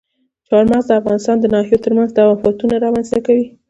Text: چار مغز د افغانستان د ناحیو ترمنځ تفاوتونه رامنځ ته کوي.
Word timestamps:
چار 0.47 0.63
مغز 0.71 0.85
د 0.87 0.91
افغانستان 1.01 1.37
د 1.39 1.45
ناحیو 1.53 1.83
ترمنځ 1.83 2.09
تفاوتونه 2.17 2.75
رامنځ 2.85 3.07
ته 3.13 3.19
کوي. 3.25 3.45